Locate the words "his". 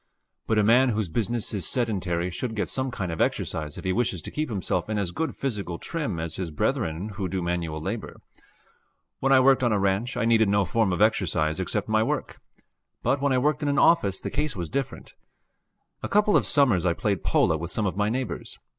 6.37-6.49